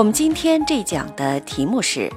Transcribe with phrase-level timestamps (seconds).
[0.00, 2.10] 我们今天这讲的题目是：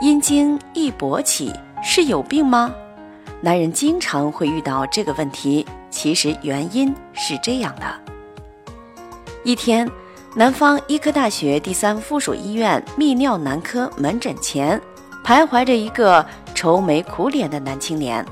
[0.00, 2.74] 阴茎易勃起是有病吗？
[3.42, 7.84] 男人经常会遇到这个问题，其实原因是这样的：
[9.44, 9.86] 一天，
[10.34, 14.80] 南方医科大学第三附属医院泌尿男科门诊前，
[15.22, 16.24] 徘徊着一个
[16.54, 18.24] 愁眉苦脸的男青年。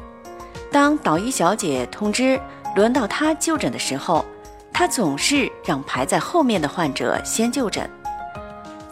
[0.73, 2.40] 当导医小姐通知
[2.74, 4.24] 轮到他就诊的时候，
[4.73, 7.87] 他总是让排在后面的患者先就诊。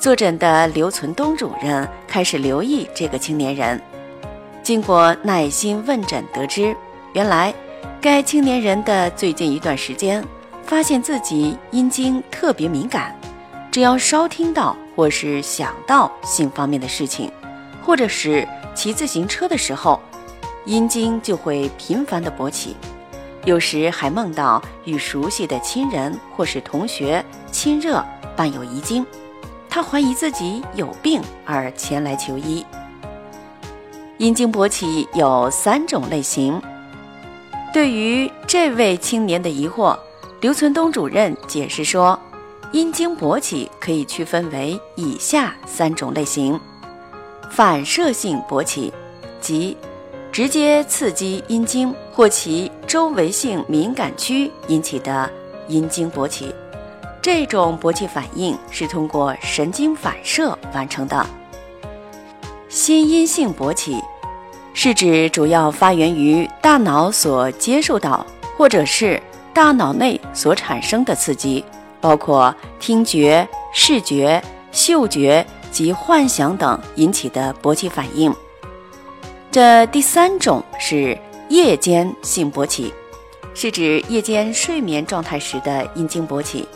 [0.03, 3.81] 坐诊的刘存东主任开始留意这个青年人，
[4.61, 6.77] 经过耐心问诊，得知
[7.13, 7.55] 原来
[8.01, 10.21] 该青年人的最近一段时间
[10.65, 13.17] 发现自己阴茎特别敏感，
[13.71, 17.31] 只要稍听到或是想到性方面的事情，
[17.81, 18.45] 或者是
[18.75, 20.01] 骑自行车的时候，
[20.65, 22.77] 阴茎就会频繁的勃起，
[23.45, 29.07] 有时还梦到与熟悉的亲人或是同学亲热，伴有遗精。
[29.75, 32.63] 他怀疑自己有病而前来求医。
[34.19, 36.61] 阴茎勃起有三种类型。
[37.73, 39.99] 对于这位青年的疑惑，
[40.43, 42.21] 刘存东主任解释说，
[42.73, 46.61] 阴茎勃起可以区分为以下三种类型：
[47.51, 48.93] 反射性勃起，
[49.41, 49.75] 即
[50.31, 55.31] 直接刺激阴茎或其周围性敏感区引起的
[55.67, 56.55] 阴茎勃起。
[57.23, 61.25] 这种勃起反应是通过神经反射完成的。
[62.69, 64.03] 心因性勃起
[64.75, 69.23] 是指主要发源于大脑所接受到或者是
[69.55, 71.65] 大脑内所产生的刺激，
[72.01, 78.35] 包括听觉、视觉、嗅觉及幻想等引起的勃起反应。
[79.51, 81.17] 这第三种是
[81.51, 82.93] 夜间性勃起，
[83.55, 86.67] 是指夜间睡眠状态时的阴茎勃起。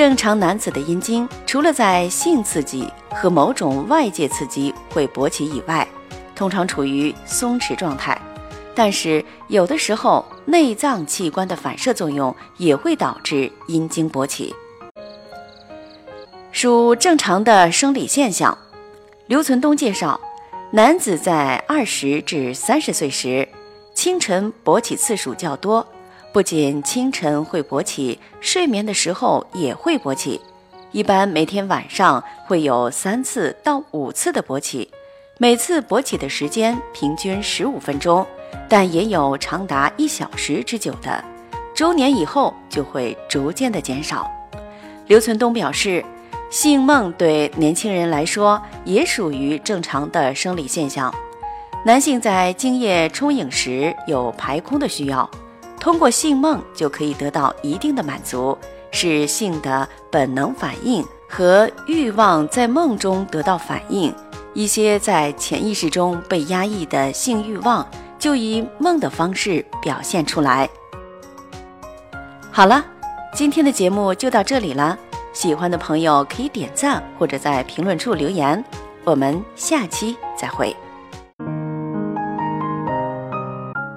[0.00, 5.86] 正常男子的阴茎，除了在性刺激和某种外界刺激会勃起以外，
[6.34, 8.18] 通常处于松弛状态。
[8.74, 14.54] 但是有的时候，内脏器官的反射作用也会导致阴茎勃起，
[16.50, 18.56] 属正常的生理现象。
[19.26, 20.18] 刘存东介绍，
[20.70, 23.46] 男子在二十至三十岁时，
[23.92, 25.86] 清晨勃起次数较多。
[26.32, 30.40] 不仅清晨会勃起，睡眠的时候也会勃起，
[30.92, 34.88] 一般每天晚上会有三次到五次的勃起，
[35.38, 38.24] 每次勃起的时间平均十五分钟，
[38.68, 41.22] 但也有长达一小时之久的。
[41.74, 44.30] 周年以后就会逐渐的减少。
[45.08, 46.04] 刘存东表示，
[46.48, 51.12] 性梦对年轻人来说也属于正常的生理现象。
[51.84, 55.28] 男性在精液充盈时有排空的需要。
[55.80, 58.56] 通过性梦就可以得到一定的满足，
[58.92, 64.14] 是性的本能反应和欲望在梦中得到反应。
[64.52, 67.88] 一些在潜意识中被压抑的性欲望，
[68.18, 70.68] 就以梦的方式表现出来。
[72.50, 72.84] 好了，
[73.32, 74.98] 今天的节目就到这里了。
[75.32, 78.62] 喜欢的朋友可以点赞或者在评论处留言。
[79.04, 80.76] 我们下期再会。